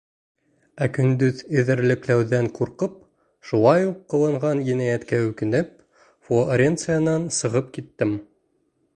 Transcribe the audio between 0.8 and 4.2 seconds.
Ә көндөҙ эҙәрлекләүҙән ҡурҡып, шулай уҡ